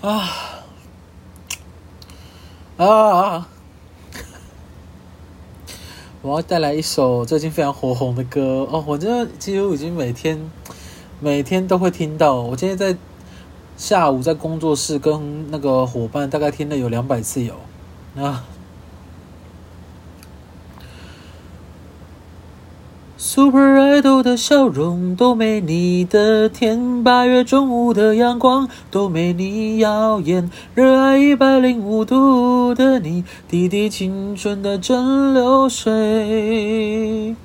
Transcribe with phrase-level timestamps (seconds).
[0.00, 0.30] 啊
[2.76, 3.48] 啊！
[6.22, 10.50] 我要带来一首最近非常火红的歌哦，我这几乎已经每天
[11.18, 12.34] 每天都会听到。
[12.34, 12.96] 我今天在
[13.76, 17.54] 下午在工作室跟那个伙伴大概听了有两百次有
[18.16, 18.44] 啊。
[23.38, 37.36] Super Idol 的笑容都没你的甜，八月中午的阳光都没你耀眼，热爱一百零五度的你，滴滴青春的蒸馏水。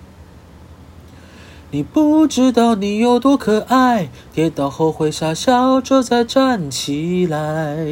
[1.69, 7.85] 你不知道你有多可爱，跌倒后会傻笑着再站起来。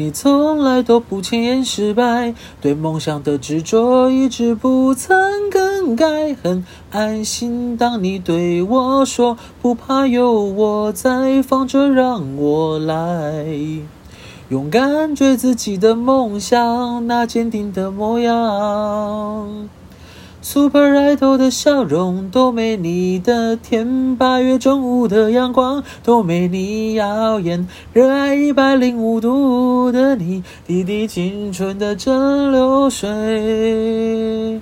[0.00, 6.06] 你从来都不轻言失败，对梦想的执着一直不曾更改。
[6.40, 13.44] 很安心，当你对我说不怕，有我在，放着让我来，
[14.50, 19.68] 勇敢追自己的梦想，那坚定的模样。
[20.40, 34.60] Super Idol 的笑容都没你的甜，八月中午的阳光都没你耀眼，热爱一百零五度的你，滴滴青春的蒸馏水。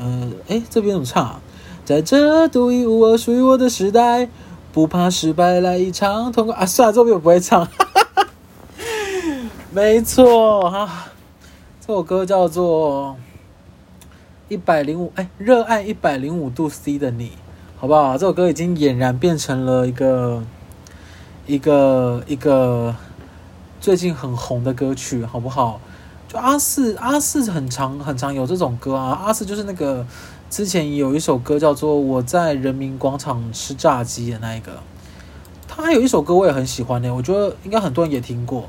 [0.00, 1.40] 呃，哎，这边怎么唱啊？
[1.84, 4.28] 在这独一无二属于我的时代，
[4.72, 6.66] 不怕失败，来一场痛快啊！
[6.66, 7.68] 算了，这边我不会唱。
[9.70, 11.06] 没错哈，
[11.86, 13.16] 这首歌叫做。
[14.48, 17.32] 一百零五，哎，热爱一百零五度 C 的你，
[17.78, 18.12] 好不好？
[18.18, 20.42] 这首歌已经俨然变成了一个
[21.46, 22.94] 一个一个
[23.80, 25.80] 最近很红的歌曲，好不好？
[26.28, 29.18] 就阿四，阿四很常很常有这种歌啊。
[29.24, 30.06] 阿四就是那个
[30.50, 34.72] 之前有一首歌叫做《我在人民广场吃炸鸡》的那一个，
[35.66, 38.68] 他还有一首歌我也很喜欢呢，我觉得应该很多人也听过，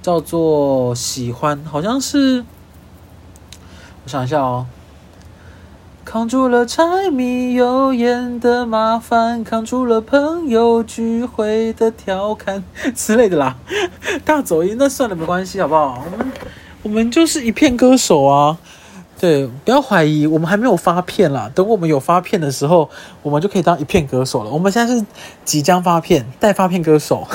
[0.00, 2.42] 叫做《喜欢》，好像是，
[4.04, 4.66] 我想一下哦。
[6.04, 12.62] 扛住了柴米油盐的麻烦，扛住了朋友聚会的调侃
[12.94, 13.56] 之类的啦。
[14.24, 16.04] 大走音那算了，没关系，好不好？
[16.04, 16.32] 我们
[16.82, 18.58] 我们就是一片歌手啊。
[19.18, 21.50] 对，不要怀疑，我们还没有发片啦。
[21.54, 22.90] 等我们有发片的时候，
[23.22, 24.50] 我们就可以当一片歌手了。
[24.50, 25.06] 我们现在是
[25.44, 27.26] 即将发片，待发片歌手。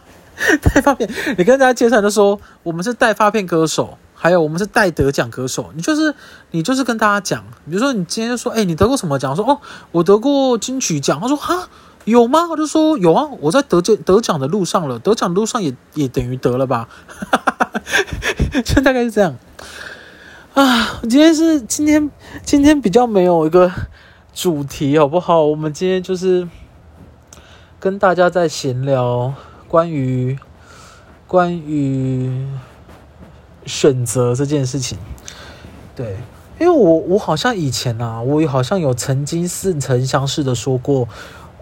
[0.62, 3.98] 待发片，你跟大家介绍就说，我们是待发片歌手。
[4.18, 5.70] 还有，我们是带得奖歌手。
[5.74, 6.14] 你就是
[6.50, 9.36] 你就是跟大家讲，比如说你今天就说，哎，你得过什么奖？
[9.36, 9.60] 说哦，
[9.92, 11.20] 我得过金曲奖。
[11.20, 11.68] 他说哈，
[12.06, 12.48] 有吗？
[12.50, 16.88] 我就说有啊，我在得奖得奖的路上了，得奖路上也也等于得了吧？
[18.64, 19.36] 就大概是这样
[20.54, 20.98] 啊。
[21.02, 22.10] 今天是今天
[22.42, 23.70] 今天比较没有一个
[24.32, 25.44] 主题，好不好？
[25.44, 26.48] 我们今天就是
[27.78, 29.34] 跟大家在闲聊
[29.68, 30.38] 关于
[31.26, 32.46] 关于。
[33.66, 34.96] 选择这件事情，
[35.94, 36.16] 对，
[36.58, 41.08] 因为我我好像以前啊，我好像有曾经似曾相识的说过，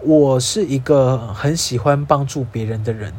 [0.03, 3.11] 我是一个很喜欢帮助别人的人。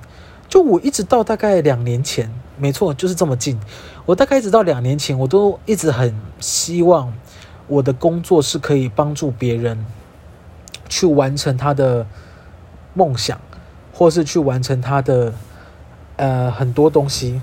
[0.49, 3.59] 就我一直到大概两年前，没错，就是这么近。
[4.05, 7.13] 我大概一直到两年前，我都一直很希望
[7.67, 9.85] 我的工作是可以帮助别人
[10.89, 12.07] 去完成他的
[12.95, 13.41] 梦想，
[13.93, 15.35] 或是去完成他的
[16.15, 17.43] 呃很多东西。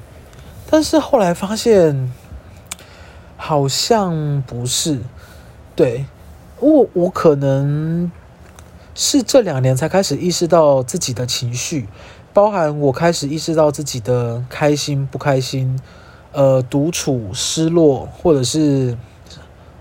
[0.73, 2.11] 但是后来发现，
[3.37, 5.01] 好像不是，
[5.75, 6.07] 对，
[6.59, 8.11] 我我可能
[8.95, 11.87] 是这两年才开始意识到自己的情绪，
[12.33, 15.79] 包含我开始意识到自己的开心不开心，
[16.31, 18.97] 呃，独处、失落或者是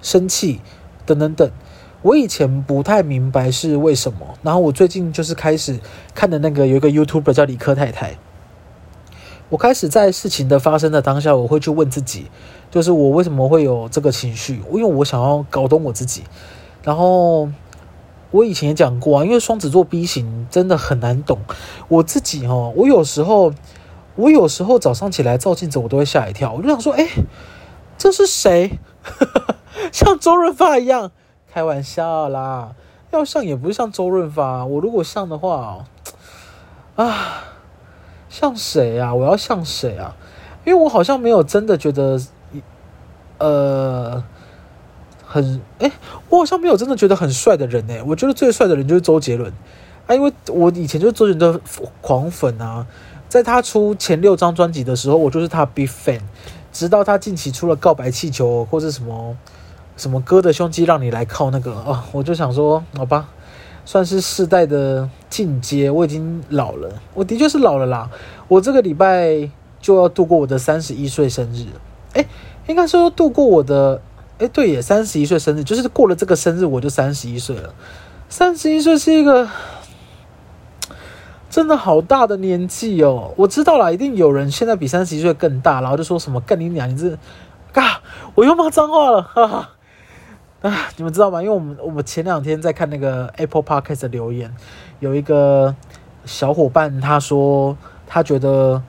[0.03, 0.61] 生气
[1.07, 1.51] 等等等。
[2.03, 5.81] 我以前不太明白是为什么，然后我最近就是开始
[6.15, 8.19] 看的那个有一个 YouTuber 叫理科太太。
[9.53, 12.31] 我开始在事情的发生的当下，我会去问自己，
[12.71, 14.63] 就是我为什么会有这个情绪？
[14.73, 16.25] 因为我想要搞懂我自己。
[16.83, 17.51] 然后
[18.31, 21.41] 我以前也讲过啊，因为双子座 B 型真的很难懂。
[21.89, 23.53] 我自己哦，我有时候，
[24.17, 26.55] 我有时候早上起来照镜子，我都会吓一跳。
[26.55, 27.07] 我就想说，哎，
[27.99, 28.79] 这是谁？
[29.93, 31.11] 像周润发一样？
[31.53, 32.75] 开玩笑啦，
[33.11, 34.65] 要像也不是像周润发。
[34.65, 35.85] 我如果像的话，
[36.97, 37.52] 啊。
[38.33, 39.13] 像谁啊？
[39.15, 40.17] 我要像谁啊？
[40.65, 42.19] 因为我好像没有真的觉得，
[43.37, 44.25] 呃，
[45.27, 45.93] 很哎，
[46.31, 48.03] 我好像没有真的觉得很帅的人哎。
[48.05, 49.53] 我觉得最帅的人就是周杰伦
[50.07, 51.61] 啊，因为我以前就是周杰伦的
[52.01, 52.87] 狂粉啊。
[53.29, 56.21] 在他出前六张专辑的时候，我就是他 big fan。
[56.73, 59.37] 直到他近期出了《告白气球》或者什么
[59.99, 63.29] 什么哥的胸肌让你来靠那个啊，我就想说，好吧，
[63.85, 65.91] 算是世代的进阶。
[65.91, 68.11] 我已经老了，我的确是老了啦。
[68.49, 69.49] 我这个礼拜
[69.81, 71.67] 就要度过我的三十一岁生日，
[72.13, 72.25] 哎，
[72.67, 74.01] 应该说度过我的，
[74.39, 77.75] 哎，对耶，三十一岁生日，就是过了这个生日我就三十一岁了。
[78.29, 79.49] 三十一岁是一个
[81.51, 83.33] 真的好大的年纪哦。
[83.37, 87.19] 我知道啦，一定有人现在比三十一岁更大，然后就说什么干你娘，你这，
[87.73, 88.01] 嘎，
[88.35, 89.71] 我又骂脏话了，哈哈。
[90.63, 91.43] 啊，你们知道吗？
[91.43, 94.55] 因为我们我们前两天在看那个 Apple Podcast 的留言，
[95.01, 95.75] 有一个
[96.25, 97.77] 小伙伴他说
[98.07, 98.81] 他觉得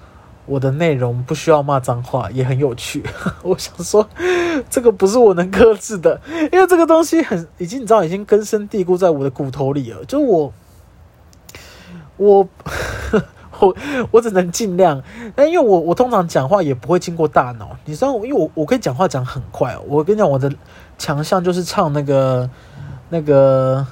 [0.45, 3.03] 我的内容不需要骂脏话，也很有趣。
[3.41, 4.07] 我想说，
[4.69, 6.21] 这个不是我能克制的，
[6.51, 10.05] 因为这个东西很已经你知道已经根深蒂固在我的骨头里了。
[10.05, 10.53] 就是我
[12.17, 12.47] 我
[13.59, 13.75] 我
[14.11, 15.01] 我只能尽量，
[15.35, 19.77] 但因为我我通常讲话也不会经过大脑，你知道，因为我我可以讲话讲很快。
[19.87, 20.51] 我跟你讲我的。
[20.95, 22.47] 强项就是唱那个、
[23.09, 23.85] 那个、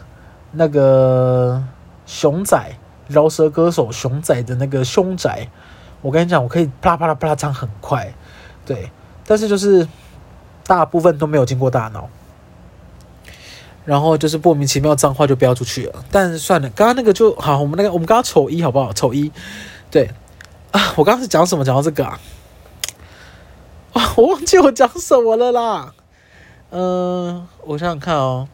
[0.52, 1.62] 那个
[2.06, 2.58] 熊仔
[3.08, 5.50] 饶舌歌手熊仔的那个凶宅。
[6.04, 8.14] 我跟你讲，我可以啪啦啪啦啪啦唱很快，
[8.66, 8.92] 对，
[9.26, 9.86] 但是就是
[10.66, 12.08] 大部分都没有经过大脑，
[13.86, 16.06] 然后就是莫名其妙脏话就飙出去了。
[16.12, 18.94] 但算了，刚刚那个就好，我们那个我们刚刚丑一好不好？
[18.94, 19.32] 丑一，
[19.90, 20.10] 对
[20.72, 21.66] 啊，我刚刚是讲什么？
[21.66, 22.20] 讲到这个啊，
[23.94, 25.94] 啊， 我忘记我讲什么了啦。
[26.74, 28.48] 嗯、我想想看哦，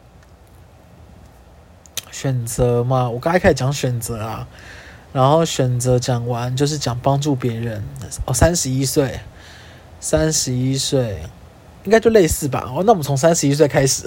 [2.10, 4.48] 选择嘛，我刚才开始讲选择啊，
[5.12, 7.84] 然后选择讲完就是讲帮助别人。
[8.24, 9.20] 哦，三十一岁，
[10.00, 11.22] 三十一岁，
[11.84, 12.68] 应该就类似吧。
[12.74, 14.02] 哦，那我们从三十一岁开始，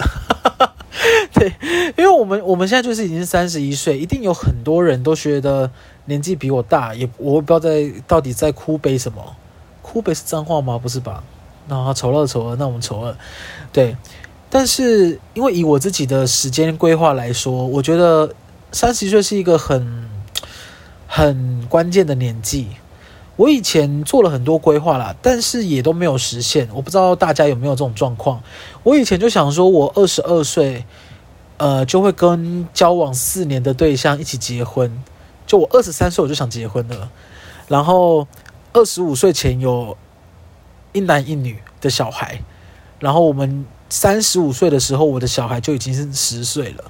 [1.32, 1.52] 对，
[1.96, 5.70] 因为我们我们现在就是已经三十一岁，一定有很多人都觉得
[6.04, 9.36] 年纪比我大，也我不知道在到底在哭悲什么，
[9.80, 10.78] 哭悲是脏话吗？
[10.78, 11.24] 不是吧？
[11.68, 13.16] 那丑二丑二，那我们丑二，
[13.72, 13.96] 对。
[14.50, 18.34] 但是因为以我自己的时间规划来说，我觉得
[18.70, 20.10] 三十岁是一个很
[21.06, 22.66] 很关键的年纪。
[23.36, 26.68] 我以前做了很多规划啦，但是也都没有实现。
[26.72, 28.42] 我不知道大家有没有这种状况。
[28.82, 30.84] 我以前就想说，我二十二岁，
[31.56, 35.02] 呃，就会跟交往四年的对象一起结婚。
[35.46, 37.10] 就我二十三岁我就想结婚了，
[37.68, 38.26] 然后
[38.72, 39.96] 二十五岁前有。
[40.94, 42.42] 一男一女的小孩，
[43.00, 46.84] 然后我们三十五岁的时候，我的小孩就已经是十岁了。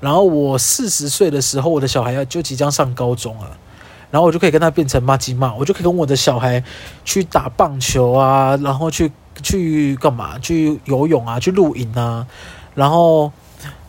[0.00, 3.58] 然后我四十岁的时候，我的小孩要就即将上高中了。
[4.12, 6.62] 然后我就可以跟他变成麻吉嘛，我就可以跟我的小孩
[7.04, 9.10] 去打棒球啊，然后去
[9.42, 10.38] 去干嘛？
[10.38, 12.24] 去游泳啊，去露营啊。
[12.76, 13.32] 然后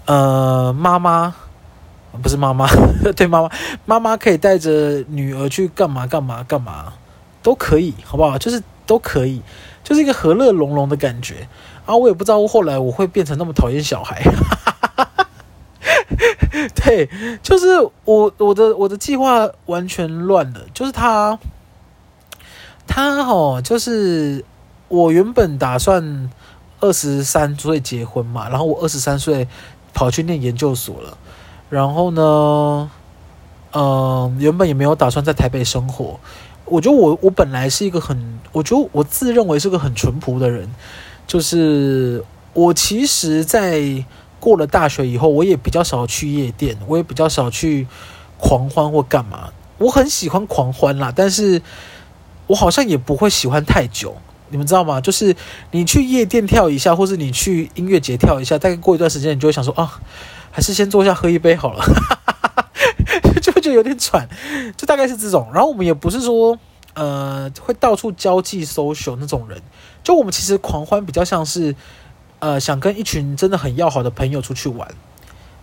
[0.06, 1.36] 呃，妈妈
[2.24, 2.68] 不是妈妈，
[3.16, 3.50] 对妈妈，
[3.86, 6.94] 妈妈可以带着女儿去干嘛干嘛干嘛
[7.44, 8.38] 都可以，好不好？
[8.40, 8.64] 就是。
[8.86, 9.42] 都可以，
[9.82, 11.48] 就是一个和乐融融的感觉
[11.86, 11.96] 啊！
[11.96, 14.73] 我也不知道后来我会变成那么讨厌小孩，哈哈
[16.76, 17.10] 对，
[17.42, 20.62] 就是我我的我的计划完全乱了。
[20.74, 21.38] 就是他，
[22.88, 24.44] 他哦，就是
[24.88, 26.30] 我原本打算
[26.80, 29.48] 二十三岁结婚嘛，然后我二十三岁
[29.94, 31.18] 跑去念研究所了，
[31.70, 32.92] 然后呢，
[33.74, 36.20] 嗯、原本也没有打算在台北生活。
[36.66, 40.70] 我觉得我我本来是一个很，我觉得我自认为是个很淳朴的人，
[41.28, 42.24] 就是
[42.54, 44.04] 我其实，在
[44.44, 47.88] 过了大学以后，我也比较少去夜店，我也比较少去
[48.38, 49.54] 狂欢或干嘛。
[49.78, 51.62] 我很喜欢狂欢啦，但是
[52.48, 54.18] 我好像也不会喜欢太久，
[54.50, 55.00] 你们知道吗？
[55.00, 55.34] 就是
[55.72, 60.02] 你去夜店跳一下，或是你去音乐节跳一下，大概过一段时间，你就会想说啊，
[60.52, 61.86] 还是先坐下喝一杯好了。
[63.42, 64.28] 就就有点喘，
[64.76, 65.50] 就大概是这种。
[65.54, 66.60] 然后我们也不是说，
[66.96, 69.62] 呃，会到处交际 social 那种人。
[70.04, 71.74] 就我们其实狂欢比较像是，
[72.44, 74.86] 呃，想跟一群真的很要好的朋友出去玩，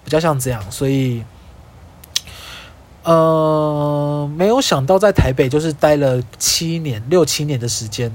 [0.02, 0.62] 比较像这样。
[0.70, 1.22] 所以，
[3.02, 8.10] 呃，没有想到在台北就是待了七年、六七年的时间，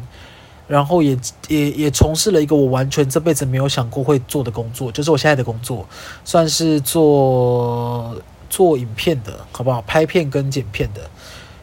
[0.67, 1.15] 然后也
[1.47, 5.87] 也也从事了一个我完全这辈子没有想过会做的工作，就是我现在的工作，
[6.23, 8.15] 算是做。
[8.47, 9.81] 做影片的好不好？
[9.81, 11.09] 拍片跟剪片的，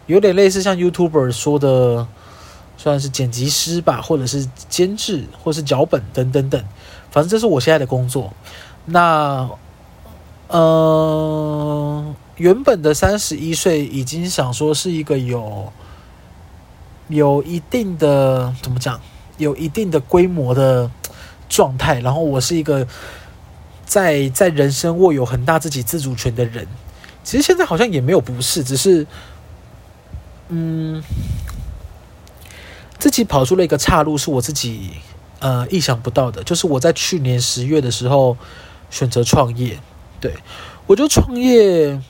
[0.07, 2.07] 有点类似像 YouTuber 说的，
[2.77, 6.63] 算是剪辑师吧，或者是监制，或是脚本等等等。
[7.13, 8.33] 反正这是我现在的工作。
[8.87, 9.49] 那，
[10.49, 15.73] 呃，原本的三十一岁已经想说是一个有
[17.07, 19.01] 有一定的怎么讲，
[19.39, 20.91] 有一定的规模的
[21.49, 22.01] 状态。
[22.01, 22.85] 然后我是一个。
[23.85, 26.67] 在在人生握有很大自己自主权的人，
[27.23, 29.07] 其实现在好像也没有不是，只是，
[30.49, 31.03] 嗯，
[32.99, 34.93] 自己跑出了一个岔路，是我自己
[35.43, 36.43] 呃意想不到的。
[36.43, 38.39] 就是我在去年十月的时候
[38.89, 39.79] 选择创业，
[40.21, 40.33] 对，
[40.87, 42.01] 我觉得创业，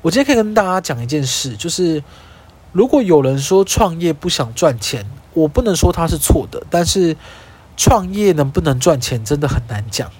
[0.00, 2.02] 我今天可以跟大家讲一件事，就是
[2.72, 7.16] 如果有人说创业不想赚钱，我不能说他是错的，但是
[7.76, 10.10] 创业能不能赚钱真的很难讲。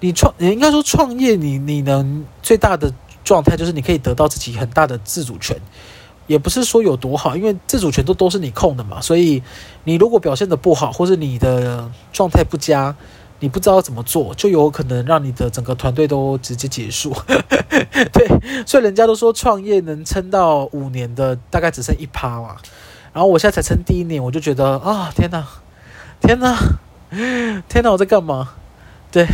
[0.00, 2.92] 你创，你应该说创业，你你能最大的
[3.24, 5.56] 状态就是你可以得到自己很大的自主权，
[6.26, 9.00] 也不是说有多好，因为自主权都都是你控的嘛。
[9.00, 9.42] 所以
[9.84, 12.94] 你如果表现得不好，或是你的状态不佳，
[13.40, 17.14] 你不知道怎么做，就有可能让你的整个团队都直接结束。
[18.12, 22.56] 对，所以人家都说创业能撑到五年的大概只剩一趴嘛。
[23.12, 25.46] 然后我现在才撑第一年，我就觉得啊，天哪，
[26.20, 26.56] 天哪，
[27.68, 28.50] 天哪，我在干嘛？
[29.10, 29.26] 对。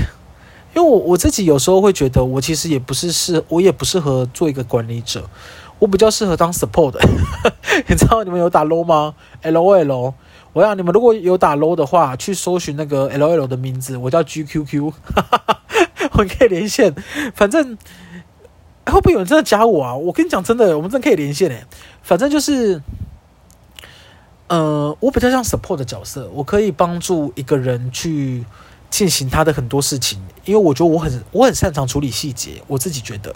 [0.74, 5.28] 因为我我自己有时候会觉得，我其实也不是适，我也不适合做一个管理者，
[5.82, 6.94] 我比较适合当 support。
[7.88, 10.14] 你知道你们有打 LOL 吗？LOL，
[10.52, 14.92] 我要你们如果有打 LOL 的话，去搜寻那个 LOL 的名字，我叫 GQQ，
[16.14, 16.94] 我可以连线。
[17.34, 17.76] 反正
[18.86, 19.92] 会不会有人真的加我啊？
[19.96, 21.64] 我跟你讲真的，我们真的可以连线诶。
[22.00, 22.80] 反正就是，
[24.46, 28.44] 呃，我比较像 support 的角色，我可以帮助一个人去。
[28.92, 33.34] 进行他的很多事情，因为我觉得我很我很擅长处理细节，我自己觉得。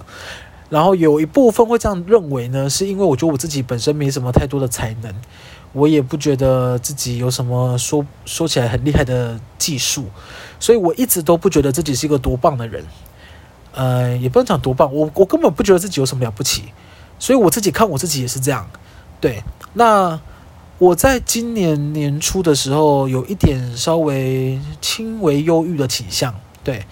[0.69, 5.15] 然后有一部分会这样认为呢，是因为我觉得我自己本身没什么太多的才能，
[5.73, 10.07] 我也不觉得自己有什么说说起来很厉害的技术，
[10.59, 12.85] 所以我一直都不觉得自己是一个多棒的人。
[13.73, 16.65] 呃，也不能讲多棒，我我根本不觉得自己有什么了不起，
[17.19, 18.69] 所以我自己看我自己也是这样。
[19.21, 19.43] 对，
[19.75, 20.21] 那。
[20.79, 26.35] 我在今年年初的时候，有一点稍微轻微忧郁的倾向。
[26.63, 26.85] 对，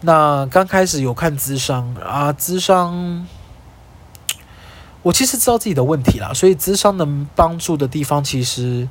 [0.00, 3.26] 那刚开始有看咨商啊，咨商，
[5.02, 8.88] 我其实知道自己的问题啦，所以咨商能帮助的地方其实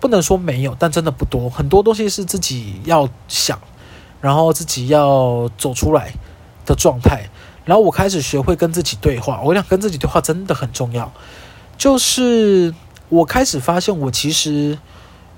[0.00, 1.48] 不能说没有，但真的不多。
[1.50, 3.58] 很多东西是自己要想，
[4.20, 6.12] 然后自己要走出来
[6.64, 7.28] 的状态。
[7.64, 11.12] 然后我开始学会跟自己对话，我想跟自己对话真的很重要，
[11.76, 12.74] 就是。
[13.08, 14.76] 我开始发现，我其实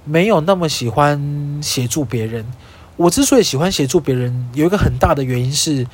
[0.06, 2.46] 没有那么喜欢协助别人。
[2.99, 5.87] 我之所以喜欢协助别人，有一个很大的原因是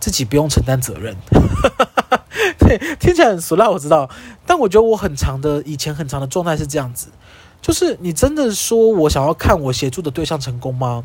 [0.00, 1.16] 自己不用承担责任。
[2.58, 4.10] 对，听起来很俗辣，我知道。
[4.44, 7.08] 但我觉得我很长的以前很长的状态是这样子，
[7.62, 11.04] 就是你真的说我想要看我协助的对象成功吗？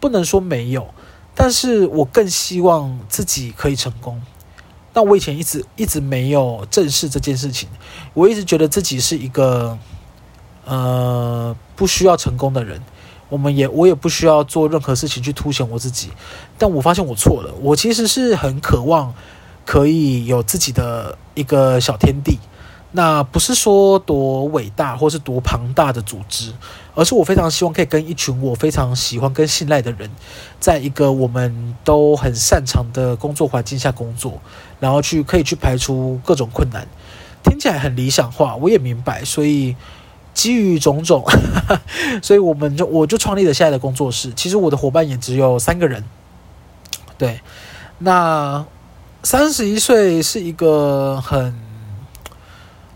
[0.00, 0.88] 不能说没有，
[1.34, 4.20] 但是我更希望自己可以成功。
[4.94, 7.68] 但我以前一直一直没有正视这件事情，
[8.14, 9.78] 我一直觉得自己是一个，
[10.64, 12.80] 呃，不需要成功的人。
[13.28, 16.10] 我们也我也不需要做任何事情去凸显我自己。
[16.58, 19.14] 但我发现我错了，我其实是很渴望
[19.64, 22.38] 可以有自己的一个小天地。
[22.96, 26.52] 那不是说多伟大或是多庞大的组织，
[26.94, 30.08] 而是我非常希望可以跟一群我非常喜欢跟信赖的人，
[30.60, 34.40] 在一个我们都很擅长的工作环境下工作，
[34.78, 36.86] 然后去可以去排除各种困难。
[37.42, 39.24] 听起来很理想化，我也明白。
[39.24, 39.74] 所以
[40.34, 41.24] 基于种种，
[42.20, 44.30] 所以我们就我就创立了现在的工作室。
[44.36, 46.04] 其实我的伙伴也只有三个人。
[47.16, 47.40] 对，
[48.00, 48.66] 那
[49.22, 51.54] 三十一岁是一个很。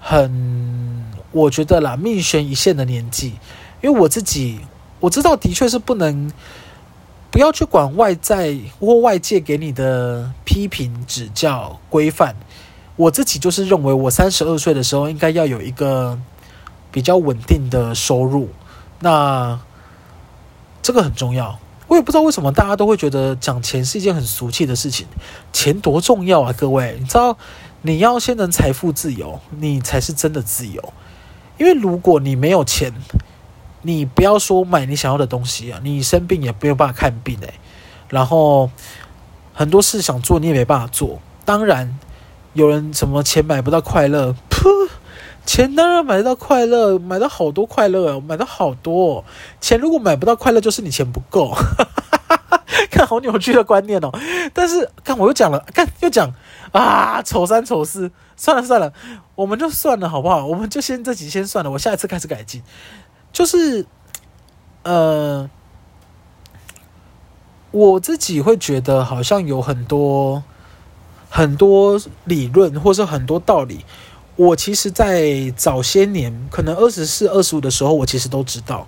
[0.00, 3.35] 很，我觉得啦，命悬一线的年纪，
[3.83, 4.59] 因为我自己
[5.00, 6.33] 我知道，的确是不能
[7.30, 12.35] 不要去管外在或外界给你的批评、指教、规范。
[12.97, 16.18] 我自己就是认为，我三十二岁的时候应该要有一个
[16.99, 18.49] 比较稳定的收入，
[18.99, 19.61] 那
[20.83, 21.61] 这个很重要。
[21.87, 25.07] 我也不知道为什么大家都会觉得讲钱是一件很俗气的事情，
[25.52, 27.38] 钱多重要啊，各位，你知道？
[27.83, 30.93] 你要先能财富自由，你才是真的自由。
[31.57, 32.93] 因为如果你没有钱，
[33.83, 37.55] 你不要说买你想要的东西啊，你生病也没有办法看病诶。
[38.09, 38.73] 然后
[39.55, 41.21] 很多事想做你也没办法做。
[41.45, 41.97] 当然，
[42.55, 44.88] 有人什么钱买不到快乐，噗，
[45.49, 49.25] 钱当然买得到快乐，买到好多快乐，买到好多。
[49.62, 51.57] 钱如果买不到快乐，就是你钱不够。
[52.93, 54.11] 看好扭曲的观念哦，
[54.52, 56.31] 但是看我又讲了，看又讲
[56.71, 58.93] 啊，丑三丑四，算了算了，
[59.35, 60.45] 我们就算了好不好？
[60.45, 62.62] 我们就先这集先算了，我下一次开始改进。
[63.33, 63.87] 就是，
[64.83, 65.49] 呃，
[67.71, 70.43] 我自己会觉得好像有很多
[71.31, 73.87] 很多理论，或是很多道理，
[74.38, 78.87] 我其实在早些年，可能二十四、二十五的时候，我其实都知道，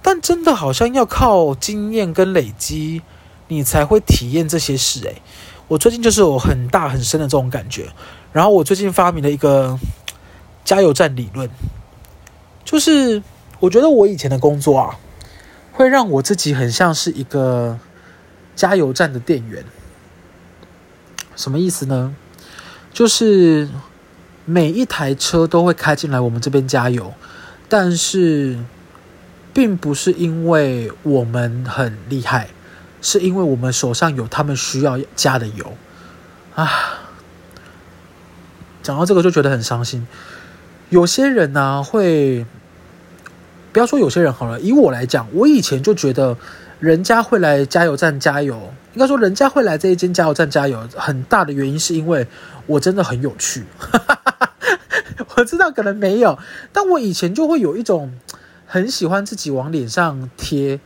[0.00, 3.02] 但真的好像要靠经验跟累积。
[3.50, 5.22] 你才会体验这些事诶，
[5.68, 7.88] 我最近就是有很大很深的这种感觉。
[8.30, 9.78] 然后我最近发明了一个
[10.66, 11.48] 加油站理论，
[12.62, 13.22] 就是
[13.58, 14.98] 我觉得我以前的工作啊，
[15.72, 17.78] 会让我自己很像是一个
[18.54, 19.64] 加油站的店员。
[21.34, 22.14] 什么意思呢？
[22.92, 23.66] 就是
[24.50, 27.12] 每一台车都会开进来我们这边加油，
[27.68, 28.58] 但是
[29.52, 32.48] 并不是因为我们很厉害，
[33.02, 35.76] 是因为我们手上有他们需要加的油
[36.54, 36.66] 啊。
[38.82, 40.06] 讲到这个就觉得很伤心。
[40.88, 42.46] 有些人呢、会，
[43.70, 46.34] 不要说有些人好了，以我来讲，我以前就觉得
[46.80, 52.26] 人家会来加油站加油，应该说人家会来这一间加油站加油，很大的原因是因为
[52.64, 53.64] 我真的很有趣。
[55.38, 56.38] 我知道可能没有，
[56.72, 58.12] 但我以前就会有一种
[58.66, 60.80] 很喜欢自己往脸上贴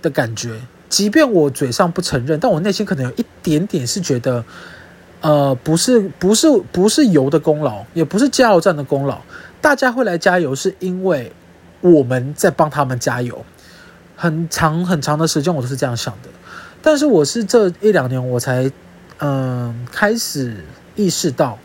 [0.00, 4.44] 的感觉，即便我嘴上不承认，但我内心可能有一点点是觉得。
[5.22, 9.18] 呃，不是，不是，不是油的功劳，也不是加油站的功劳。
[9.60, 11.32] 大家会来加油，是因为
[11.80, 13.44] 我们在帮他们加油。
[14.14, 16.28] 很长很长的时间，我都是这样想的。
[16.80, 18.70] 但是我是这一两年，我才
[19.18, 20.62] 嗯、开始
[20.94, 21.58] 意识到，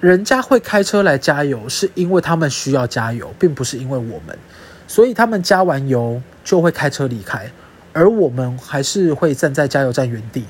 [0.00, 4.38] 人家会开车来加油，是因为他们需要加油，并不是因为我们。
[4.86, 7.50] 所以他们加完油就会开车离开，
[7.92, 10.44] 而我们还是会站在加油站原地。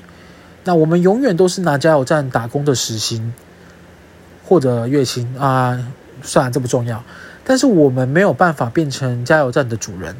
[0.63, 3.33] 那我们永远都是拿加油站打工的时薪
[4.43, 7.03] 或者月薪啊，算了，这不重要。
[7.45, 10.15] 但是我们没有办法变成加油站的主人，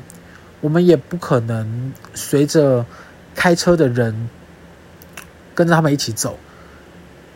[0.62, 2.86] 我们也不可能随着
[3.36, 4.30] 开车的人
[5.54, 6.40] 跟着他们一起走。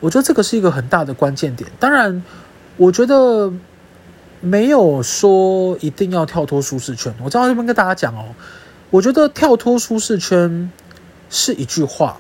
[0.01, 1.71] 我觉得这个是一个很大的关键点。
[1.79, 2.21] 当然，
[2.75, 3.53] 我觉得
[4.41, 7.13] 没有说一定要跳脱舒适圈。
[7.23, 8.35] 我在这边跟大家讲哦，
[8.89, 10.69] 我觉得跳脱舒适圈
[11.29, 12.17] 是一句话。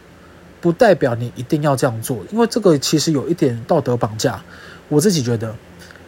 [0.61, 4.43] 不代表你一定要这样做，因为这个其实有一点道德绑架。
[4.89, 5.55] 我自己觉得，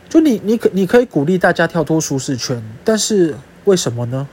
[0.07, 4.27] 就你你可你可以鼓励大家跳脱舒适圈，但是为什么呢？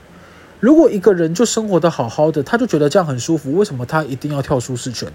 [0.59, 5.11] 如果一个人就生活得好好的，他就觉得这样很舒服，为什么他一定要跳舒适圈？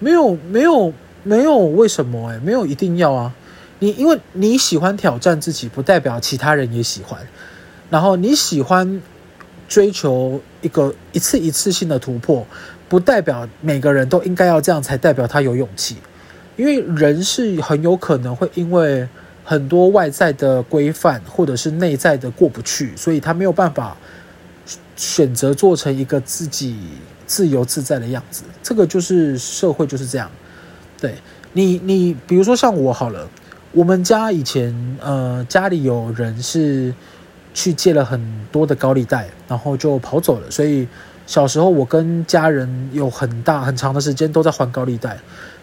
[0.00, 0.92] 没有没有
[1.24, 3.34] 没有为什么诶，没有一定要啊。
[3.80, 7.20] 你因为你喜欢挑战自己，不代表其他人也喜欢。
[7.90, 9.02] 然后你喜欢
[9.68, 12.46] 追求一个一次一次性的突破。
[12.86, 15.96] 不代表每个人都应该要这样，才代表他有勇气。
[16.56, 19.08] 因为人是很有可能会因为
[19.42, 23.96] 很多外在的规范，或者是内在的过不去，所以他没有办法
[24.96, 26.76] 选择做成一个自己
[27.26, 28.44] 自由自在的样子。
[28.62, 30.30] 这个就是社会就是这样。
[31.04, 31.14] 对
[31.52, 33.28] 你，你比如说像我好了，
[33.72, 36.94] 我们家以前呃家里有人是
[37.52, 38.18] 去借了很
[38.50, 40.88] 多的高利贷，然后就跑走了，所以。
[41.26, 45.16] 小时候，我跟家人有很大很长的时间都在还高利贷。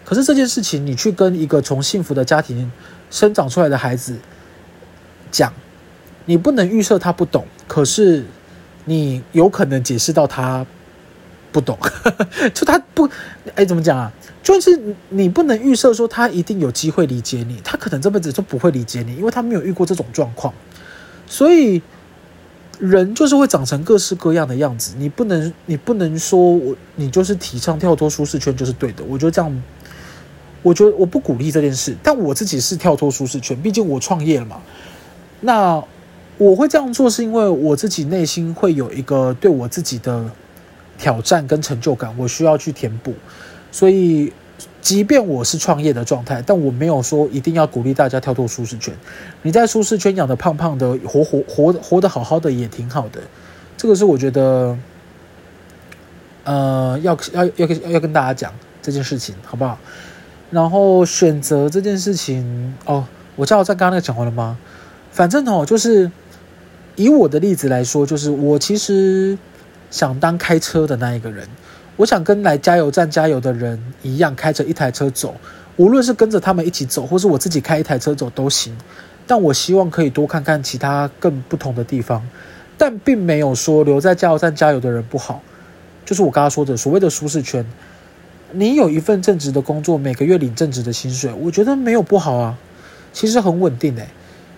[0.04, 2.72] 可是这件事情，你去跟一个从幸福的家庭
[3.12, 4.18] 生长出来的孩子
[5.30, 5.52] 讲，
[6.24, 8.24] 你不能预设他不懂，可是
[8.86, 10.66] 你有可能解释到他
[11.52, 11.78] 不懂，
[12.54, 13.08] 就他不，
[13.54, 14.10] 哎，怎么讲啊？
[14.42, 20.52] 就是你不能预设说他一定有机会理解你，他可能这辈子就不会理解你，因为他没有遇过这种状况，
[21.26, 21.82] 所以。
[22.78, 29.04] 人就是会长成各式各样的样子，你不能，你不能说我，你就是提倡跳脱舒适圈就是对的。
[29.04, 29.62] 我觉得这样，
[30.62, 34.56] 我觉得我不鼓励这件事，但我自己是跳脱舒适圈，毕竟我创业了嘛。
[35.42, 35.80] 那
[36.38, 40.28] 我会这样做，是因为我自己内心会有一个对我自己的
[40.98, 43.14] 挑战跟成就感，我需要去填补，
[43.70, 44.32] 所以。
[44.80, 48.92] 即便我是创业的状态，但我没有说一定要鼓励大家跳脱舒适圈。
[49.42, 53.20] 你在舒适圈养的胖胖的，活活活活得好好的也挺好的。
[53.76, 54.76] 这个是我觉得，
[56.42, 58.52] 呃，要要要要跟大家讲
[58.82, 59.78] 这件事情，好不好？
[60.50, 64.58] 然后选择这件事情，哦，我知道在刚刚那个讲完了吗？
[65.12, 66.10] 反正哦，就是
[66.96, 69.38] 以我的例子来说，就是我其实
[69.92, 71.46] 想当开车的那一个人。
[71.96, 75.36] 我想跟来加油站加油的人一样，开着一台车走，
[75.76, 78.76] 无论是跟着他们一起走，或是我自己开一台车走都行。
[79.26, 82.26] 但我希望可以多看看其他更不同的地方，
[82.76, 85.40] 但并没有说留在加油站加油的人不好。
[86.04, 87.64] 就是我刚刚说的所谓的舒适圈，
[88.50, 92.58] 你有一份正职的工作，每个月领正职的薪水，我觉得没有不好啊，
[93.12, 94.08] 其实很稳定诶。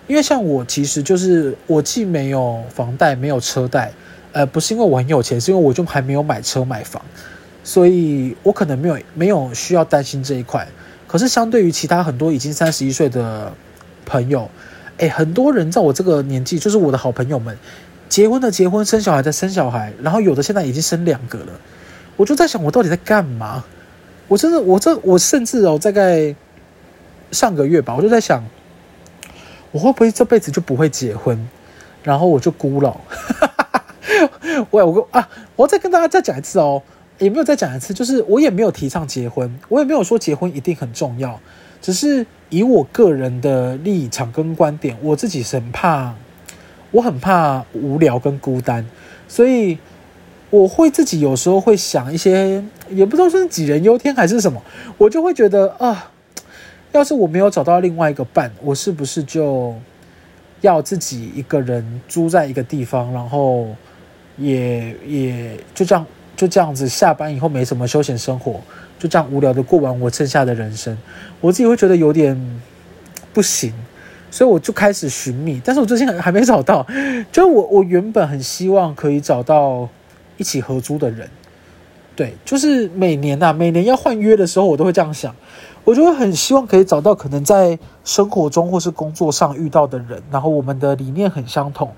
[0.07, 3.91] 因为像我，其实就是我既没有房贷，没有车贷。
[4.35, 7.01] 呃，不是因为我很有钱，是因为我就还没有买车买房，
[7.63, 10.67] 所以我可能没有没有需要担心这一块。
[11.07, 13.53] 可是相对于其他很多已经三十一岁的
[14.05, 14.49] 朋友，
[14.97, 17.57] 诶，很多人在我这个年纪，就是我的好朋友们，
[18.09, 21.53] 结婚的结婚，生小孩的生小孩，然后有的现在已经生两个了。
[22.17, 23.63] 我就在想，我到底在干嘛？
[24.27, 26.35] 我真的，我这我甚至哦，大概
[27.31, 28.43] 上个月吧，我就在想，
[29.71, 31.47] 我会不会这辈子就不会结婚，
[32.03, 32.99] 然后我就孤老。
[34.71, 36.81] 喂，我跟啊，我再跟大家再讲一次哦，
[37.17, 41.39] 也没有再讲一次，就是我也没有提倡结婚，我也没有说结婚一定很重要，
[41.81, 46.13] 只是以我个人的立场跟观点，我自己是很怕，
[46.91, 48.85] 我很怕无聊跟孤单，
[49.27, 49.77] 所以
[50.49, 54.61] 我会自己有时候会想一些，也不知道是杞人忧天还是什么，
[54.97, 56.11] 我就会觉得啊，
[56.91, 59.75] 要是我没有找到另外一个伴，我是不是就
[60.61, 63.67] 要自己一个人租在一个地方，然后
[64.37, 66.05] 也也就这样。
[66.37, 68.59] 就这样子，下班以后没什么休闲生活，
[68.99, 70.97] 就这样无聊的过完我剩下的人生，
[71.39, 72.37] 我自己会觉得有点
[73.31, 73.71] 不行，
[74.29, 76.85] 所以我就开始寻觅，但是我最近还还没找到。
[77.31, 79.87] 就我我原本很希望可以找到
[80.35, 81.29] 一起合租的人，
[82.17, 85.33] 对，就是每年呐、啊，每年要换约的时候，我都会这样想，
[85.85, 91.89] 我就会很希望可以找到可能在生活中或是工作上遇到的人，然后我们的理念很相同，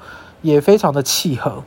[0.43, 1.63] 也非常的契合。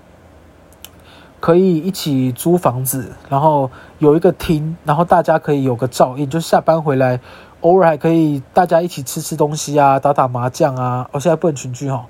[1.40, 7.18] 可以一起租房子，然后有一个厅，然后大家可以有个照应，就下班回来，
[7.62, 11.08] 偶尔还可以大家一起吃吃东西啊，打打麻将啊。
[11.12, 12.04] 我、哦、现在不能群聚哈，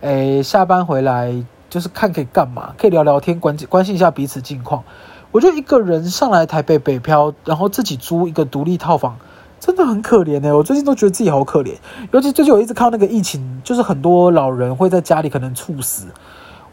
[0.00, 1.34] 诶，下班回来
[1.68, 4.84] 就是看可以干嘛，可以聊聊天，关关心一下彼此近况。
[5.32, 9.16] 我觉得一个人上来台北北漂，然后自己租一个独立套房，
[9.58, 11.74] 真的很可怜哎、我最近都觉得自己好可怜，
[12.12, 16.06] 尤其最近我一直看那个疫情，就是很多老人会在家里可能猝死。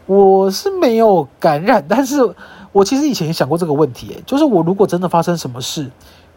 [0.06, 2.34] 我是没有感染，但是
[2.72, 5.90] 我其实以前也想过这个问题，就是我如果真的发生什么事，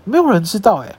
[0.05, 0.95] 没有人知道，诶，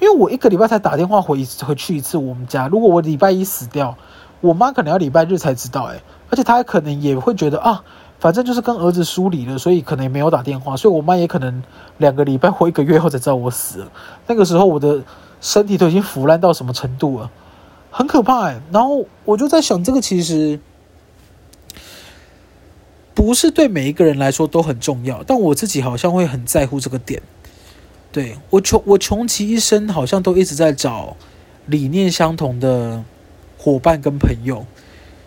[0.00, 3.96] 因为我一个礼拜才打电话回回去一次我们家，如果我礼拜一死掉，
[4.40, 6.00] 我妈可能要礼拜日才知道，诶，
[6.30, 7.82] 而且她可能也会觉得啊，
[8.20, 11.64] 反正就是跟儿子疏离了，所以可能也没有打电话，所以我妈也可能
[11.98, 13.88] 两个礼拜或一个月后才知道我死了，
[14.28, 15.02] 那个时候我的
[15.40, 17.28] 身体都已经腐烂到什么程度了，
[17.90, 20.60] 很可怕，诶，然后我就在想，这个其实。
[23.14, 27.22] 不是对每一个人来说都很重要，但我自己好像会很在乎这个点。
[28.10, 31.16] 对，我穷，我穷其一生好像都一直在找
[31.66, 33.04] 理念相同的
[33.56, 34.66] 伙伴跟朋友，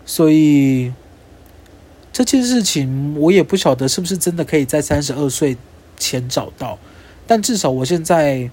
[0.05, 0.93] 所以
[2.13, 5.57] 这件事情我也不晓得是不是真的可以在三十二岁
[5.97, 6.77] 前找到，
[7.25, 8.49] 但至少我现在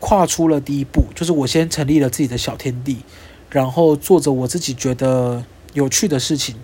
[0.00, 2.98] 跨出了第一步，就是我先成立了自己的小天地，
[3.50, 6.56] 然后做着我自己觉得有趣的事情，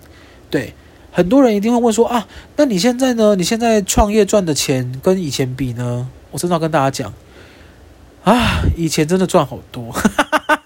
[0.49, 0.73] 对。
[1.15, 3.35] 很多人一定会问说啊，那你现在呢？
[3.35, 6.09] 你现在创业赚的钱跟以前比呢？
[6.31, 7.13] 我真的要跟大家讲
[8.23, 9.93] 啊，以前真的赚好多，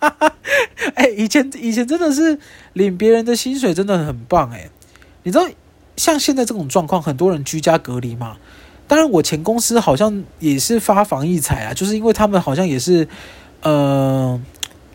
[0.95, 2.39] 哎、欸，以前以前真的是
[2.71, 4.69] 领别人的薪水真的很棒哎。
[5.23, 5.45] 你知道，
[5.97, 8.37] 像现在这种状况，很多人居家隔离嘛。
[8.87, 13.05] 当然，我前公司好像也是发防疫财啊，就是因为他们好像也是，
[13.63, 14.39] 呃，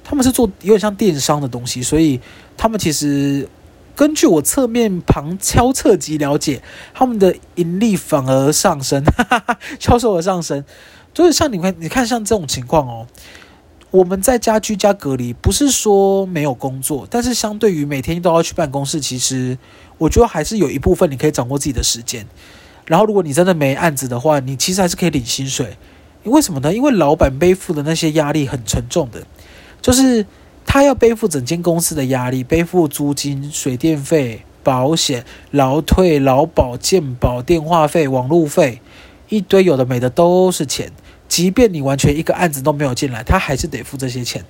[0.03, 2.19] 他们是做有点像电商的东西，所以
[2.57, 3.47] 他们其实。
[3.95, 6.63] 根据我侧面旁敲侧击了解，
[6.95, 10.65] 他们的盈利反而上升，哈哈哈，销售额上升。
[11.13, 13.07] 就是像你看，你看像这种情况哦，
[13.91, 19.59] 我们在家居家隔离，不是说没有工作，但是相对于每天都要去办公室，其实
[19.99, 22.27] 我觉得还是有一部分你可以掌握自己的时间。
[22.87, 25.77] 然后，如果你真的没案子的话，你其实还是可以领薪水。
[26.25, 26.73] 为什么呢？
[26.73, 29.27] 因为老板背负的那些压力很沉重的，
[29.83, 30.25] 就是。
[30.65, 38.81] 他要背负整间公司的压力，背负租金、水电费、保险、劳退、劳保、健保、电话费、网路费，
[39.29, 40.91] 一堆有的没的都是钱。
[41.29, 44.45] 即便你完全一个案子都没有进来，他还是得付这些钱。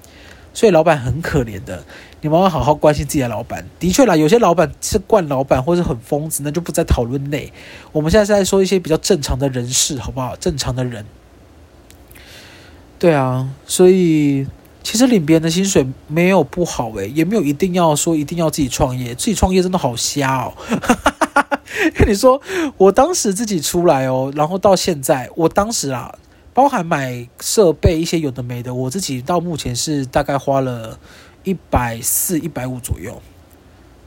[0.55, 1.85] 所以老板很可怜的，
[2.21, 3.67] 你们要好好关心自己的老板。
[3.79, 7.53] 的确啦，有些老板是惯老板或者很疯子，那就不在讨论内。
[7.91, 10.37] 我们现在是在说一些比较正常的人事，好不好？
[10.37, 11.07] 正常的人。
[12.99, 14.47] 对啊，所以。
[14.83, 20.55] 其实领别人的薪水没有不好诶，也没有一定要说一定要自己创业，自己创业真的好瞎哦。
[21.97, 22.41] 跟你说，
[22.77, 26.15] 我当时自己出来哦，然后到现在，我当时啊，
[26.53, 30.99] 包含买设备一些有的没的，我自己到目前是大概花了
[31.45, 33.23] 一百四、一百五左右，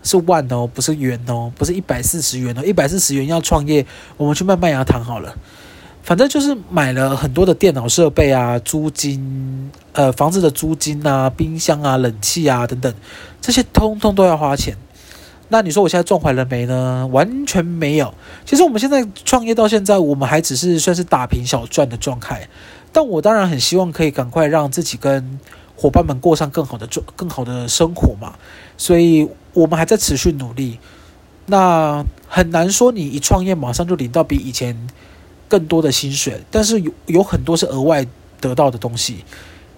[0.04, 3.86] 是万哦，不是元哦，不是一百四十元哦，一百四十元要创业，
[4.18, 5.36] 我们去卖麦芽糖好了。
[6.06, 12.94] 反正就是买了很多的电脑设备啊，租金，呃，房子的租金啊，冰箱啊，冷气啊等等，
[13.42, 14.78] 这些通通都要花钱。
[15.50, 17.10] 那你说我现在赚回了没呢？
[17.12, 18.14] 完全没有。
[18.46, 22.48] 其实我们现在创业到现在，我们还只是算是大平小赚的状态。
[22.92, 25.40] 但我当然很希望可以赶快让自己跟
[25.76, 28.36] 伙伴们过上更好的、更好的生活嘛。
[28.78, 30.78] 所以我们还在持续努力。
[31.48, 34.88] 那很难说你一创业马上就领到比以前。
[35.48, 38.06] 更多的薪水，但是有有很多是额外
[38.42, 39.24] 得到的东西，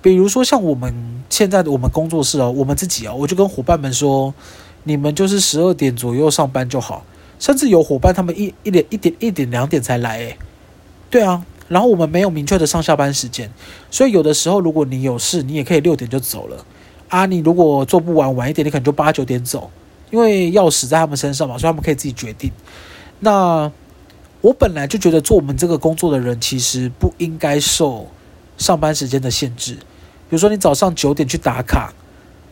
[0.01, 0.93] 比如说像我们
[1.29, 4.33] 现在我们工作室哦，我们自己哦，我就跟伙伴们说，
[4.83, 7.05] 你们就是十二点左右上班就好，
[7.39, 10.37] 甚至有伙伴他们一一点一点一点两点才来诶，
[11.09, 13.51] 对啊，然后我们没有明确的上下班时间，
[13.91, 16.65] 所以有的时候如果你有事，你也可以六点就走了
[17.09, 17.25] 啊。
[17.25, 19.69] 你如果做不完晚一点，你可能就八九点走，
[20.11, 22.49] 因为钥匙在他们身上嘛，所以他们可以自己决定。
[23.19, 23.69] 那
[24.47, 28.07] 我本来就觉得做我们这个工作的人，其实不应该受
[28.57, 29.73] 上班时间的限制。
[29.73, 31.91] 比如说你早上九点去打卡，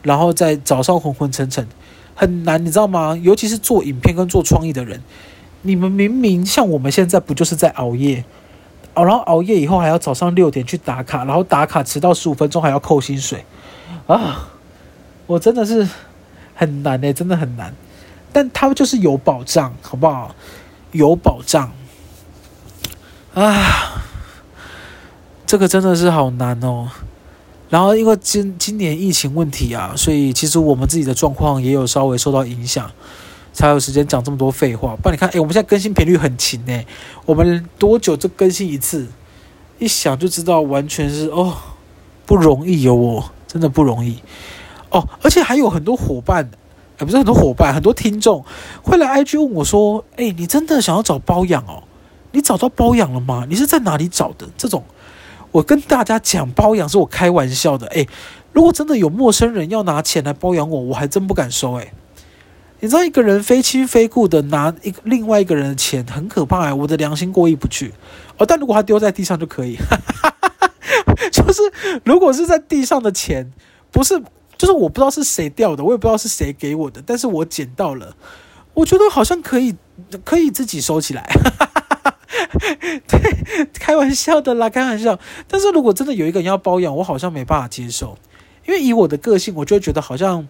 [0.03, 1.65] 然后在早上昏昏沉沉，
[2.13, 3.17] 很难，你知道吗？
[3.23, 5.01] 尤其是做影片跟做创意的人，
[5.61, 8.25] 你们明明像我们现在不就是在熬夜，
[8.95, 13.45] 熬然后熬夜以后还要早上六点去打卡，然后打卡迟到十五分钟还要扣薪水
[14.07, 14.49] 啊！
[15.27, 15.87] 我真的是
[16.55, 17.73] 很难诶，真的很难。
[18.33, 20.35] 但他们就是有保障，好不好？
[20.91, 21.71] 有保障
[23.35, 24.01] 啊！
[25.45, 26.89] 这个真的是好难哦。
[27.69, 32.89] 然后，因为今今年疫情问题啊，所以其实我们自己的状况也有稍微受到影响，
[33.51, 34.95] 才有时间讲这么多废话。
[34.95, 36.85] 不然你看，哎，我们现在更新频率很勤哎，
[37.25, 39.05] 我们多久就更新一次？
[39.79, 41.57] 一想就知道，完全是哦，
[42.25, 44.19] 不容易有我，真的不容易
[44.91, 45.05] 哦。
[45.21, 46.49] 而且还有很多伙伴，
[46.97, 48.45] 哎，不是很多伙伴，很多听众
[48.81, 51.83] 会来 IG 问我说：“哎，你真的想要找包养哦？
[52.35, 53.47] 你找到包养了吗？
[53.49, 54.83] 你是在哪里找的？”这种。
[55.51, 57.87] 我跟大家讲，包养是我开玩笑的。
[57.87, 58.05] 诶，
[58.51, 61.75] 如果真的有陌生人要拿钱来包养我，我还真不敢收。
[61.75, 61.93] 诶，
[62.81, 66.65] 你知道一个人非亲非故的拿一另外一个人的钱，很可怕。
[66.65, 67.93] 诶，我的良心过意不去。
[68.37, 69.77] 哦，但如果他丢在地上就可以，
[71.31, 71.61] 就是
[72.03, 73.49] 如果是在地上的钱，
[73.91, 74.21] 不是，
[74.57, 78.13] 就是我不知道是谁掉的，我也不知道是谁给我的，但是我捡到了，
[78.73, 79.73] 我觉得好像可以，
[80.25, 81.25] 可以自己收起来。
[83.07, 85.19] 对，开玩笑的啦，开玩笑。
[85.47, 88.17] 但是如果真的有一个人要包养，我好像没办法接受，
[88.67, 90.47] 因为以我的个性，我就会觉得好像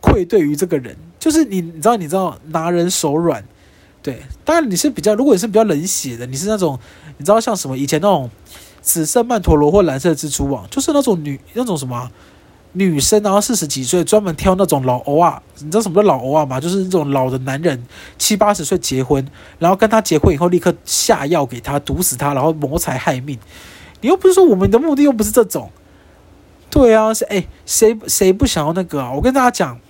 [0.00, 0.96] 愧对于这个人。
[1.18, 3.44] 就是你，你知道，你知道拿人手软。
[4.02, 6.78] 对，当然你是比较，如果你是比较冷血的，你是那种，
[7.18, 8.30] 你知道像什么以前那种
[8.80, 12.10] 紫色曼陀罗或蓝色蜘蛛网，就是那种女那种什么。
[12.76, 16.60] 女生，然后四十几岁，专门挑那种老欧啊，你知道什么叫老欧啊吗？
[16.60, 17.82] 就是那种老的男人，
[18.18, 19.26] 七八十岁结婚，
[19.58, 23.38] 然后跟他结婚以后立刻下药给他，毒死他，然后谋财害命。
[24.02, 25.70] 你又不是说我们的目的又不是这种，
[26.68, 29.10] 对啊，是哎，谁谁不想要那个啊？
[29.12, 29.80] 我跟大家讲，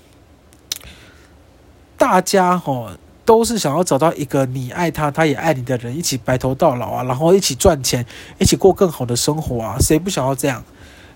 [1.99, 8.07] 大家哦都是想要找到一个你爱他，他也爱你的人，一起白头到老啊，然后一起赚钱，
[8.39, 10.63] 一起过更好的生活啊，谁不想要这样？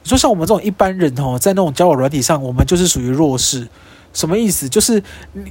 [0.02, 3.68] 你说像我们这种一般人哦，在那种交友软体上，我们就是属于弱势。
[4.12, 4.68] 什么意思？
[4.68, 5.00] 就是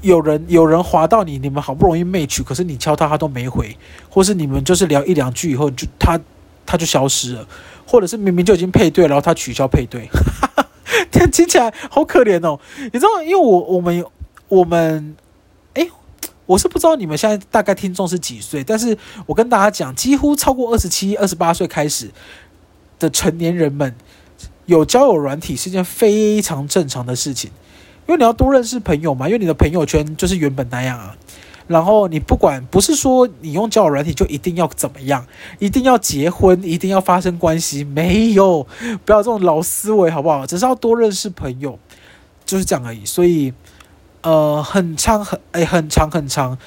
[0.02, 3.78] 有人有人滑到你，你们好不容易 match，可是你敲他，他都没回，
[4.10, 6.20] 或是你们就是聊一两句以后就他
[6.66, 7.48] 他就消失了，
[7.88, 10.10] 或者是明明就已经配对，然后他取消配对，
[11.10, 12.60] 听听起来好可怜哦。
[12.92, 14.04] 你知道，因为我我们
[14.50, 15.16] 我们
[15.76, 15.88] 哎，
[16.46, 22.12] 我是不知道你们现在大概听众是几岁，但是我跟大家讲，几乎超过二十七、二十八岁开始
[23.00, 23.96] 的成年人们。
[24.70, 27.50] 有交友软体是件非常正常的事情，
[28.08, 31.16] 因为你要多认识朋友嘛，因为你的朋友圈就是原本那样啊。
[31.66, 35.26] 然后你不管不是说你用交友软体就一定要怎么样，
[35.58, 38.66] 一定要结婚，一定要发生关系，没有，
[39.06, 40.46] 不要这种老思维好不好？
[40.46, 41.78] 只是要多认识朋友，
[42.46, 43.06] 就是这样而已。
[43.06, 43.54] 所以，
[44.22, 46.58] 呃，很长很哎，很长很长，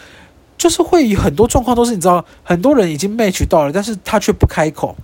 [0.59, 4.97] 就是会有很多状况都是你知道，很多人已经 match 到了，但是他却不开口，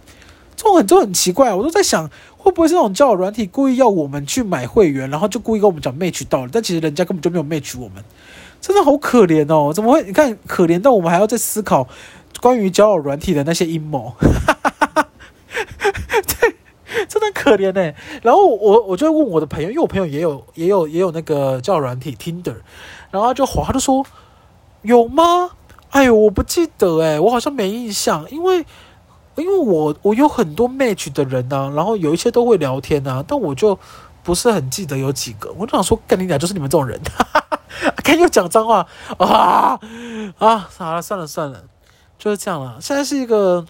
[0.54, 2.08] 这种很就很奇怪，我都在想。
[2.48, 8.02] 会不会是那种交友软体故意要我们去买会员，然后就故意跟我们讲 match 到了，但其实人家根本就没有 match 我们，
[8.58, 9.70] 真的好可怜哦！
[9.70, 10.02] 怎么会？
[10.04, 11.86] 你看可怜到我们还要再思考
[12.40, 14.14] 关于交友软体的那些阴谋，
[16.26, 16.56] 对，
[17.06, 17.92] 真的可怜呢。
[18.22, 22.56] 然后我我就会问我的朋友，因为我朋友也有也有也有那个交友软体 Tinder，
[23.10, 24.02] 然后他就滑，他就说
[24.80, 25.50] 有吗？
[25.90, 28.64] 哎呦，我不记得哎，我好像没印象，因为。
[29.38, 33.78] 因为我我有很多 match 的人啊，然后有一些都会聊天啊，但我就
[34.22, 35.52] 不是很记得有几个。
[35.56, 37.00] 我就想说，跟你讲，就是你们这种人，
[38.02, 38.86] 看又讲脏话
[39.18, 39.78] 啊
[40.38, 40.68] 啊！
[40.76, 41.64] 好了，算了算了，
[42.18, 42.78] 就是这样了。
[42.80, 43.64] 现在是一个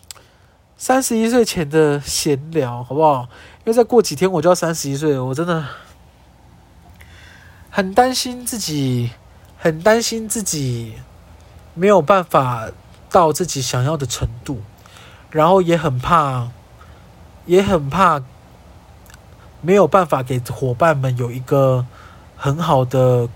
[0.77, 3.29] 三十一岁前的闲聊，好不好？
[3.65, 5.65] 因为再过几天我就要三十一岁了，我真的
[7.69, 9.11] 很担心自己，
[9.59, 10.95] 很担心自己
[11.75, 12.69] 没有办法
[13.11, 14.61] 到自己想要的程度。
[15.31, 16.49] 然后也很怕，
[17.47, 18.21] 也很怕
[19.61, 21.85] 没有办法给伙伴们有一个
[22.37, 23.29] 很好的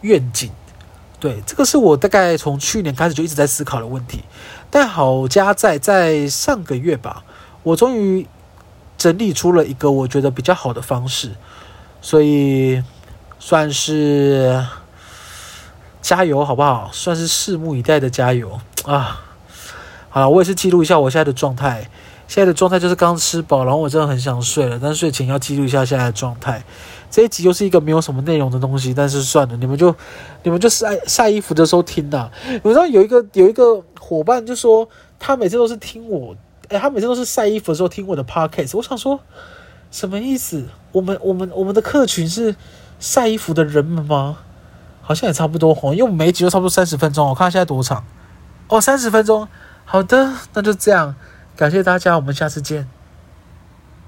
[0.00, 0.50] 愿景。
[1.20, 4.22] 对，这个是我大概从去年开始就一直在思考的问题。
[4.70, 7.24] 但好家在在上个月吧，
[7.62, 8.26] 我终于
[8.96, 11.32] 整理出了一个我觉得比较好的方式，
[12.00, 12.82] 所以
[13.38, 14.64] 算是
[16.02, 16.90] 加油好不好？
[16.92, 19.24] 算是拭目以待的加油啊！
[20.10, 21.88] 好了，我也是记录一下我现在的状态。
[22.26, 26.62] 现在的状态就是刚吃饱，然后我真的很想睡了，但睡前要记录一下现在的状态。
[27.10, 29.94] 这一集又是一个没有什么内容的东西，但是算了，你们就
[30.42, 32.30] 你们就晒晒衣服的时候听的。
[32.62, 34.86] 我知道有一个有一个伙伴就说，
[35.18, 36.36] 他每次都是听我，
[36.68, 38.76] 哎，他每次都是晒衣服的时候听我的 podcast。
[38.76, 39.18] 我想说，
[39.90, 40.66] 什么意思？
[40.92, 42.54] 我们我们我们的客群是
[43.00, 44.36] 晒衣服的人们吗？
[45.00, 47.26] 好像也差不多哦，因为我每一集都差不多三十分钟。
[47.26, 48.04] 我看现在多长？
[48.68, 49.48] 哦，三十分钟。
[49.90, 51.14] 好的，那就这样。
[51.56, 52.86] 感谢大家，我们下次见。